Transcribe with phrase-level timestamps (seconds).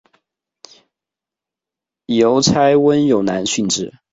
[2.07, 3.93] 邮差温勇男殉职。